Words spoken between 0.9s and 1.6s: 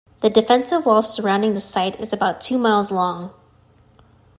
surrounding the